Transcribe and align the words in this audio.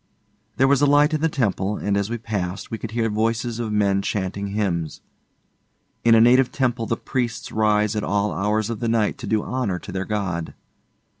There 0.57 0.67
was 0.67 0.81
a 0.81 0.87
light 0.87 1.13
in 1.13 1.21
the 1.21 1.29
temple, 1.29 1.77
and 1.77 1.95
as 1.95 2.09
we 2.09 2.17
passed, 2.17 2.71
we 2.71 2.79
could 2.79 2.89
hear 2.89 3.07
voices 3.07 3.59
of 3.59 3.71
men 3.71 4.01
chanting 4.01 4.47
hymns. 4.47 5.01
In 6.03 6.15
a 6.15 6.19
native 6.19 6.51
temple, 6.51 6.87
the 6.87 6.97
priests 6.97 7.51
rise 7.51 7.95
at 7.95 8.03
all 8.03 8.33
hours 8.33 8.71
of 8.71 8.79
the 8.79 8.89
night 8.89 9.19
to 9.19 9.27
do 9.27 9.43
honour 9.43 9.77
to 9.77 9.91
their 9.91 10.05
god. 10.05 10.55